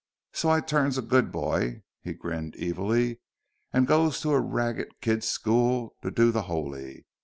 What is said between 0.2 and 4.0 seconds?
So I turns a good boy" he grinned evilly "and